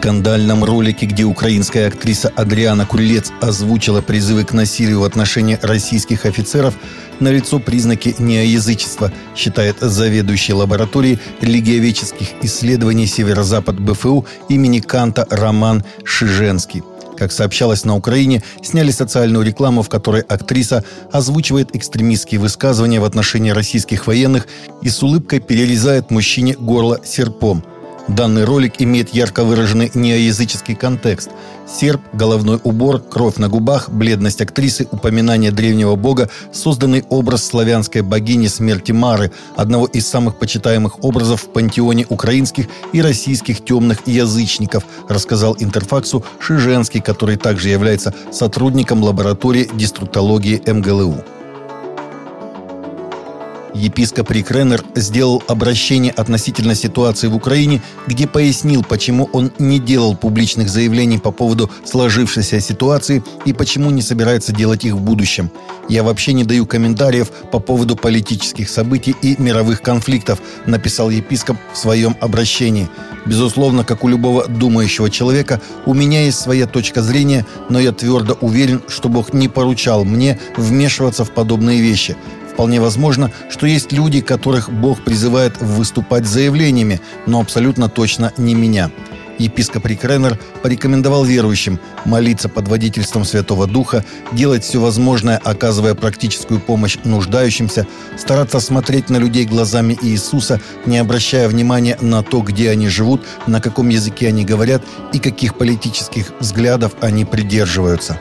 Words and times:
скандальном 0.00 0.64
ролике, 0.64 1.04
где 1.04 1.24
украинская 1.24 1.88
актриса 1.88 2.32
Адриана 2.34 2.86
Курлец 2.86 3.30
озвучила 3.42 4.00
призывы 4.00 4.44
к 4.44 4.54
насилию 4.54 5.00
в 5.00 5.04
отношении 5.04 5.58
российских 5.60 6.24
офицеров, 6.24 6.72
налицо 7.20 7.58
признаки 7.58 8.14
неоязычества, 8.18 9.12
считает 9.36 9.76
заведующий 9.80 10.54
лабораторией 10.54 11.18
религиоведческих 11.42 12.28
исследований 12.40 13.04
Северо-Запад 13.04 13.78
БФУ 13.78 14.24
имени 14.48 14.80
Канта 14.80 15.26
Роман 15.28 15.84
Шиженский. 16.02 16.82
Как 17.18 17.30
сообщалось 17.30 17.84
на 17.84 17.94
Украине, 17.94 18.42
сняли 18.62 18.92
социальную 18.92 19.44
рекламу, 19.44 19.82
в 19.82 19.90
которой 19.90 20.22
актриса 20.22 20.82
озвучивает 21.12 21.76
экстремистские 21.76 22.40
высказывания 22.40 23.00
в 23.00 23.04
отношении 23.04 23.50
российских 23.50 24.06
военных 24.06 24.48
и 24.80 24.88
с 24.88 25.02
улыбкой 25.02 25.40
перерезает 25.40 26.10
мужчине 26.10 26.56
горло 26.58 27.00
серпом– 27.04 27.62
Данный 28.08 28.44
ролик 28.44 28.74
имеет 28.78 29.10
ярко 29.10 29.44
выраженный 29.44 29.90
неоязыческий 29.94 30.74
контекст. 30.74 31.30
Серп, 31.66 32.00
головной 32.12 32.58
убор, 32.64 33.00
кровь 33.00 33.36
на 33.36 33.48
губах, 33.48 33.90
бледность 33.90 34.40
актрисы, 34.40 34.88
упоминание 34.90 35.52
древнего 35.52 35.94
бога, 35.94 36.28
созданный 36.52 37.04
образ 37.08 37.44
славянской 37.44 38.02
богини 38.02 38.48
смерти 38.48 38.90
Мары, 38.90 39.30
одного 39.54 39.86
из 39.86 40.08
самых 40.08 40.38
почитаемых 40.38 41.04
образов 41.04 41.42
в 41.42 41.52
пантеоне 41.52 42.06
украинских 42.08 42.66
и 42.92 43.00
российских 43.00 43.64
темных 43.64 44.06
язычников, 44.06 44.84
рассказал 45.08 45.56
Интерфаксу 45.58 46.24
Шиженский, 46.40 47.00
который 47.00 47.36
также 47.36 47.68
является 47.68 48.12
сотрудником 48.32 49.02
лаборатории 49.04 49.70
деструктологии 49.72 50.60
МГЛУ. 50.66 51.24
Епископ 53.74 54.30
Рик 54.30 54.50
Реннер 54.50 54.84
сделал 54.94 55.42
обращение 55.46 56.12
относительно 56.12 56.74
ситуации 56.74 57.28
в 57.28 57.36
Украине, 57.36 57.80
где 58.06 58.26
пояснил, 58.26 58.82
почему 58.82 59.28
он 59.32 59.52
не 59.58 59.78
делал 59.78 60.16
публичных 60.16 60.68
заявлений 60.68 61.18
по 61.18 61.30
поводу 61.30 61.70
сложившейся 61.84 62.60
ситуации 62.60 63.22
и 63.44 63.52
почему 63.52 63.90
не 63.90 64.02
собирается 64.02 64.52
делать 64.52 64.84
их 64.84 64.94
в 64.94 65.00
будущем. 65.00 65.50
«Я 65.88 66.02
вообще 66.02 66.32
не 66.32 66.44
даю 66.44 66.66
комментариев 66.66 67.30
по 67.50 67.58
поводу 67.58 67.96
политических 67.96 68.68
событий 68.68 69.14
и 69.22 69.36
мировых 69.40 69.82
конфликтов», 69.82 70.40
написал 70.66 71.10
епископ 71.10 71.56
в 71.72 71.78
своем 71.78 72.16
обращении. 72.20 72.88
«Безусловно, 73.26 73.84
как 73.84 74.04
у 74.04 74.08
любого 74.08 74.46
думающего 74.46 75.10
человека, 75.10 75.60
у 75.86 75.94
меня 75.94 76.24
есть 76.24 76.40
своя 76.40 76.66
точка 76.66 77.02
зрения, 77.02 77.46
но 77.68 77.78
я 77.78 77.92
твердо 77.92 78.36
уверен, 78.40 78.82
что 78.88 79.08
Бог 79.08 79.32
не 79.32 79.48
поручал 79.48 80.04
мне 80.04 80.38
вмешиваться 80.56 81.24
в 81.24 81.30
подобные 81.32 81.80
вещи. 81.80 82.16
Вполне 82.52 82.80
возможно, 82.80 83.30
что 83.48 83.66
есть 83.66 83.92
люди, 83.92 84.20
которых 84.20 84.70
Бог 84.70 85.02
призывает 85.02 85.60
выступать 85.60 86.26
с 86.26 86.30
заявлениями, 86.30 87.00
но 87.26 87.40
абсолютно 87.40 87.88
точно 87.88 88.32
не 88.36 88.54
меня. 88.54 88.90
Епископ 89.40 89.86
Рик 89.86 90.04
Реннер 90.04 90.38
порекомендовал 90.62 91.24
верующим 91.24 91.80
молиться 92.04 92.50
под 92.50 92.68
водительством 92.68 93.24
Святого 93.24 93.66
Духа, 93.66 94.04
делать 94.32 94.64
все 94.64 94.78
возможное, 94.78 95.40
оказывая 95.42 95.94
практическую 95.94 96.60
помощь 96.60 96.98
нуждающимся, 97.04 97.86
стараться 98.18 98.60
смотреть 98.60 99.08
на 99.08 99.16
людей 99.16 99.46
глазами 99.46 99.96
Иисуса, 100.02 100.60
не 100.84 100.98
обращая 100.98 101.48
внимания 101.48 101.96
на 102.02 102.22
то, 102.22 102.42
где 102.42 102.68
они 102.70 102.88
живут, 102.88 103.22
на 103.46 103.62
каком 103.62 103.88
языке 103.88 104.28
они 104.28 104.44
говорят 104.44 104.82
и 105.14 105.18
каких 105.18 105.56
политических 105.56 106.32
взглядов 106.38 106.92
они 107.00 107.24
придерживаются. 107.24 108.20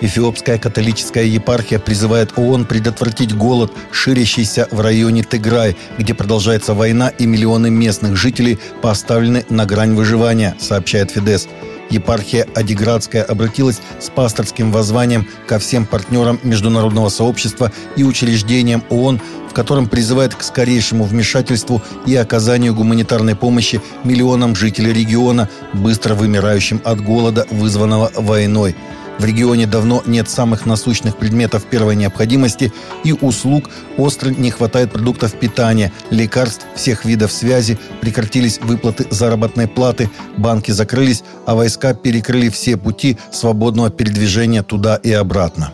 Эфиопская 0.00 0.58
католическая 0.58 1.24
епархия 1.24 1.78
призывает 1.78 2.32
ООН 2.36 2.64
предотвратить 2.64 3.36
голод, 3.36 3.72
ширящийся 3.92 4.66
в 4.70 4.80
районе 4.80 5.22
Тыграй, 5.22 5.76
где 5.98 6.14
продолжается 6.14 6.72
война 6.72 7.08
и 7.08 7.26
миллионы 7.26 7.70
местных 7.70 8.16
жителей 8.16 8.58
поставлены 8.80 9.44
на 9.50 9.66
грань 9.66 9.94
выживания, 9.94 10.56
сообщает 10.58 11.10
Фидес. 11.10 11.48
Епархия 11.90 12.46
Адиградская 12.54 13.24
обратилась 13.24 13.80
с 13.98 14.08
пасторским 14.08 14.70
воззванием 14.72 15.26
ко 15.46 15.58
всем 15.58 15.84
партнерам 15.84 16.38
международного 16.44 17.08
сообщества 17.08 17.72
и 17.96 18.04
учреждениям 18.04 18.84
ООН, 18.90 19.20
в 19.50 19.52
котором 19.52 19.88
призывает 19.88 20.34
к 20.34 20.42
скорейшему 20.42 21.04
вмешательству 21.04 21.82
и 22.06 22.14
оказанию 22.14 22.74
гуманитарной 22.74 23.34
помощи 23.34 23.82
миллионам 24.04 24.54
жителей 24.54 24.92
региона, 24.92 25.50
быстро 25.72 26.14
вымирающим 26.14 26.80
от 26.84 27.02
голода, 27.02 27.46
вызванного 27.50 28.12
войной. 28.14 28.76
В 29.20 29.24
регионе 29.26 29.66
давно 29.66 30.02
нет 30.06 30.30
самых 30.30 30.64
насущных 30.64 31.18
предметов 31.18 31.64
первой 31.64 31.94
необходимости 31.94 32.72
и 33.04 33.12
услуг, 33.12 33.68
остро 33.98 34.30
не 34.30 34.50
хватает 34.50 34.92
продуктов 34.92 35.34
питания, 35.34 35.92
лекарств 36.08 36.64
всех 36.74 37.04
видов 37.04 37.30
связи, 37.30 37.78
прекратились 38.00 38.58
выплаты 38.62 39.06
заработной 39.10 39.68
платы, 39.68 40.08
банки 40.38 40.70
закрылись, 40.70 41.22
а 41.44 41.54
войска 41.54 41.92
перекрыли 41.92 42.48
все 42.48 42.78
пути 42.78 43.18
свободного 43.30 43.90
передвижения 43.90 44.62
туда 44.62 44.96
и 44.96 45.12
обратно. 45.12 45.70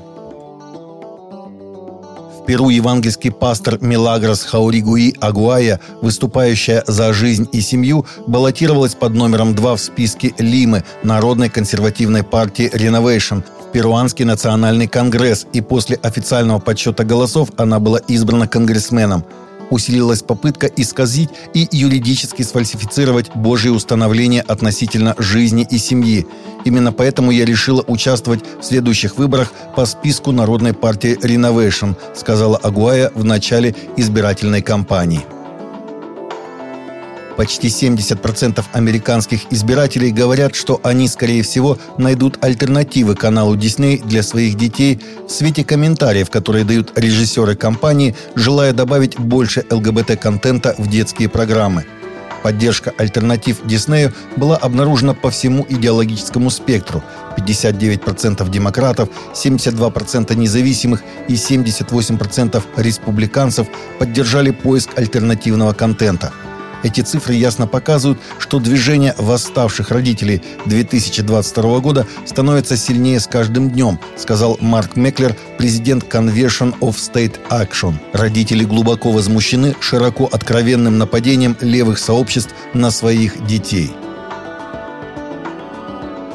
Перу 2.46 2.68
евангельский 2.68 3.32
пастор 3.32 3.78
Милагрос 3.80 4.44
Хауригуи 4.44 5.14
Агуая, 5.20 5.80
выступающая 6.00 6.84
за 6.86 7.12
жизнь 7.12 7.48
и 7.50 7.60
семью, 7.60 8.06
баллотировалась 8.28 8.94
под 8.94 9.14
номером 9.14 9.54
2 9.54 9.74
в 9.74 9.80
списке 9.80 10.32
Лимы 10.38 10.84
Народной 11.02 11.50
консервативной 11.50 12.22
партии 12.22 12.70
в 13.68 13.72
Перуанский 13.72 14.24
национальный 14.24 14.86
конгресс, 14.86 15.46
и 15.52 15.60
после 15.60 15.96
официального 15.96 16.60
подсчета 16.60 17.04
голосов 17.04 17.50
она 17.56 17.80
была 17.80 17.98
избрана 17.98 18.46
конгрессменом– 18.46 19.24
усилилась 19.70 20.22
попытка 20.22 20.66
исказить 20.66 21.30
и 21.54 21.68
юридически 21.70 22.42
сфальсифицировать 22.42 23.34
Божьи 23.34 23.68
установления 23.68 24.42
относительно 24.42 25.14
жизни 25.18 25.66
и 25.70 25.78
семьи. 25.78 26.26
Именно 26.64 26.92
поэтому 26.92 27.30
я 27.30 27.44
решила 27.44 27.84
участвовать 27.86 28.44
в 28.60 28.64
следующих 28.64 29.18
выборах 29.18 29.52
по 29.74 29.86
списку 29.86 30.32
Народной 30.32 30.74
партии 30.74 31.18
Renovation, 31.22 31.96
сказала 32.14 32.56
Агуая 32.56 33.10
в 33.14 33.24
начале 33.24 33.74
избирательной 33.96 34.62
кампании. 34.62 35.35
Почти 37.36 37.68
70% 37.68 38.64
американских 38.72 39.52
избирателей 39.52 40.10
говорят, 40.10 40.54
что 40.54 40.80
они, 40.82 41.06
скорее 41.06 41.42
всего, 41.42 41.78
найдут 41.98 42.38
альтернативы 42.42 43.14
каналу 43.14 43.56
Disney 43.56 44.02
для 44.02 44.22
своих 44.22 44.56
детей 44.56 45.00
в 45.28 45.30
свете 45.30 45.62
комментариев, 45.62 46.30
которые 46.30 46.64
дают 46.64 46.98
режиссеры 46.98 47.54
компании, 47.54 48.16
желая 48.34 48.72
добавить 48.72 49.18
больше 49.18 49.64
ЛГБТ-контента 49.70 50.74
в 50.78 50.88
детские 50.88 51.28
программы. 51.28 51.84
Поддержка 52.42 52.94
альтернатив 52.96 53.58
Диснею 53.64 54.14
была 54.36 54.56
обнаружена 54.56 55.12
по 55.12 55.30
всему 55.30 55.66
идеологическому 55.68 56.48
спектру. 56.48 57.02
59% 57.36 58.48
демократов, 58.48 59.10
72% 59.34 60.34
независимых 60.34 61.02
и 61.28 61.34
78% 61.34 62.62
республиканцев 62.76 63.66
поддержали 63.98 64.52
поиск 64.52 64.96
альтернативного 64.96 65.74
контента– 65.74 66.32
эти 66.86 67.00
цифры 67.00 67.34
ясно 67.34 67.66
показывают, 67.66 68.20
что 68.38 68.60
движение 68.60 69.14
восставших 69.18 69.90
родителей 69.90 70.40
2022 70.66 71.80
года 71.80 72.06
становится 72.24 72.76
сильнее 72.76 73.18
с 73.18 73.26
каждым 73.26 73.70
днем, 73.70 73.98
сказал 74.16 74.56
Марк 74.60 74.94
Меклер, 74.94 75.36
президент 75.58 76.04
Convention 76.04 76.78
of 76.78 76.94
State 76.94 77.40
Action. 77.50 77.94
Родители 78.12 78.64
глубоко 78.64 79.10
возмущены 79.10 79.74
широко 79.80 80.28
откровенным 80.30 80.96
нападением 80.96 81.56
левых 81.60 81.98
сообществ 81.98 82.54
на 82.72 82.92
своих 82.92 83.44
детей. 83.46 83.90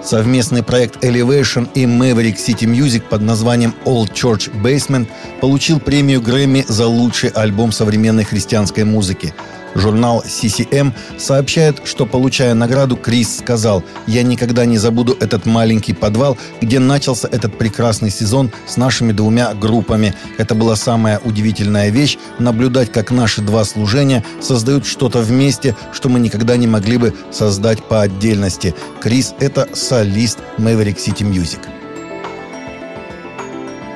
Совместный 0.04 0.64
проект 0.64 1.06
Elevation 1.06 1.70
и 1.76 1.86
Maverick 1.86 2.36
City 2.36 2.66
Music 2.66 3.04
под 3.08 3.22
названием 3.22 3.74
Old 3.86 4.12
Church 4.14 4.52
Basement 4.62 5.08
получил 5.40 5.80
премию 5.80 6.22
Грэмми 6.22 6.66
за 6.68 6.88
лучший 6.88 7.30
альбом 7.30 7.72
современной 7.72 8.26
христианской 8.26 8.84
музыки– 8.84 9.34
Журнал 9.76 10.24
CCM 10.26 10.94
сообщает, 11.18 11.82
что, 11.86 12.06
получая 12.06 12.54
награду, 12.54 12.96
Крис 12.96 13.38
сказал 13.38 13.84
«Я 14.08 14.24
никогда 14.24 14.66
не 14.66 14.78
забуду 14.78 15.18
этот 15.20 15.46
маленький 15.46 15.94
подвал, 15.94 16.38
где 16.62 16.80
начался 16.80 17.28
этот 17.28 17.58
прекрасный 17.58 18.12
сезон 18.12 18.52
с 18.68 18.78
нашими 18.78 19.12
двумя 19.12 19.54
группами. 19.54 20.14
Это 20.38 20.56
была 20.56 20.76
самая 20.76 21.20
удивительная 21.20 21.90
вещь– 21.90 22.18
наблюдать, 22.40 22.92
как 22.92 23.12
наши 23.12 23.42
два 23.42 23.64
служения 23.64 24.24
создают 24.42 24.86
что-то 24.86 25.20
вместе, 25.20 25.76
что 25.92 26.10
мы 26.10 26.20
никогда 26.20 26.58
не 26.58 26.68
могли 26.68 26.98
бы 26.98 27.14
создать 27.32 27.84
по 27.84 28.02
отдельности. 28.02 28.76
Крис– 29.02 29.34
это 29.40 29.70
солист 29.74 30.40
Maverick 30.58 30.98
City 30.98 31.24
Music». 31.24 31.71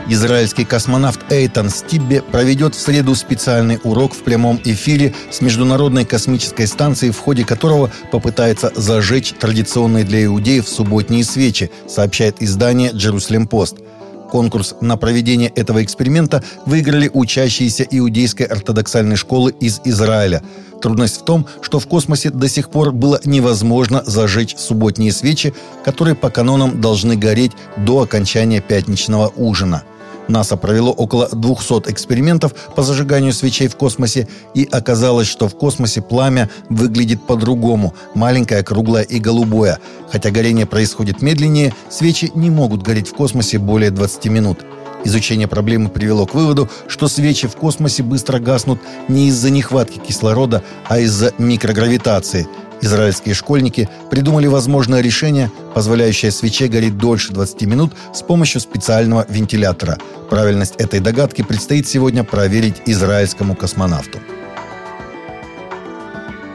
Израильский 0.08 0.66
космонавт 0.66 1.32
Эйтан 1.32 1.72
Стиббе 1.72 2.22
проведет 2.22 2.76
в 2.76 2.80
среду 2.80 3.16
специальный 3.16 3.80
урок 3.84 4.14
в 4.14 4.22
прямом 4.22 4.62
эфире 4.64 5.16
с 5.32 5.42
Международной 5.42 6.06
космической 6.06 6.68
станцией, 6.68 7.12
в 7.12 7.18
ходе 7.18 7.44
которого 7.44 7.90
попытается 8.12 8.72
зажечь 8.76 9.34
традиционные 9.40 10.04
для 10.04 10.26
иудеев 10.26 10.70
субботние 10.70 11.24
свечи, 11.24 11.72
сообщает 11.88 12.40
издание 12.44 12.92
«Джерусалим 12.94 13.48
Пост». 13.48 13.78
Конкурс 14.30 14.76
на 14.80 14.96
проведение 14.96 15.50
этого 15.50 15.84
эксперимента 15.84 16.44
выиграли 16.68 17.10
учащиеся 17.12 17.84
иудейской 17.90 18.46
ортодоксальной 18.46 19.16
школы 19.16 19.56
из 19.60 19.82
Израиля. 19.86 20.44
Трудность 20.84 21.22
в 21.22 21.26
том, 21.26 21.48
что 21.62 21.80
в 21.80 21.88
космосе 21.88 22.30
до 22.30 22.48
сих 22.48 22.70
пор 22.70 22.92
было 22.92 23.20
невозможно 23.26 24.04
зажечь 24.06 24.56
субботние 24.56 25.12
свечи, 25.12 25.56
которые 25.84 26.16
по 26.16 26.30
канонам 26.30 26.80
должны 26.80 27.16
гореть 27.16 27.54
до 27.78 28.02
окончания 28.02 28.62
пятничного 28.62 29.34
ужина– 29.36 29.82
НАСА 30.28 30.58
провело 30.58 30.92
около 30.92 31.30
200 31.30 31.90
экспериментов 31.92 32.54
по 32.76 32.84
зажиганию 32.84 33.34
свечей 33.34 33.68
в 33.68 33.76
космосе, 33.76 34.28
и 34.54 34.68
оказалось, 34.72 35.28
что 35.28 35.48
в 35.48 35.56
космосе 35.56 36.02
пламя 36.02 36.50
выглядит 36.70 37.26
по-другому– 37.26 37.94
маленькое, 38.16 38.64
круглое 38.64 39.04
и 39.04 39.20
голубое. 39.20 39.80
Хотя 40.12 40.32
горение 40.32 40.66
происходит 40.66 41.22
медленнее, 41.22 41.74
свечи 41.90 42.32
не 42.36 42.50
могут 42.50 42.84
гореть 42.84 43.10
в 43.10 43.14
космосе 43.14 43.58
более 43.58 43.92
20 43.92 44.26
минут. 44.26 44.60
Изучение 45.06 45.48
проблемы 45.48 45.90
привело 45.90 46.26
к 46.26 46.34
выводу, 46.34 46.70
что 46.88 47.08
свечи 47.08 47.48
в 47.48 47.56
космосе 47.56 48.04
быстро 48.04 48.40
гаснут 48.40 48.80
не 49.08 49.30
из-за 49.30 49.50
нехватки 49.52 50.00
кислорода, 50.00 50.64
а 50.88 51.00
из-за 51.00 51.34
микрогравитации– 51.38 52.48
Израильские 52.82 53.34
школьники 53.34 53.90
придумали 54.12 54.48
возможное 54.48 55.02
решение, 55.02 55.52
позволяющее 55.74 56.30
свече 56.30 56.68
гореть 56.68 56.98
дольше 56.98 57.34
20 57.34 57.62
минут 57.64 57.94
с 58.14 58.22
помощью 58.22 58.62
специального 58.62 59.26
вентилятора. 59.28 59.98
Правильность 60.30 60.76
этой 60.78 61.00
догадки 61.00 61.42
предстоит 61.42 61.88
сегодня 61.88 62.24
проверить 62.24 62.82
израильскому 62.86 63.56
космонавту. 63.56 64.20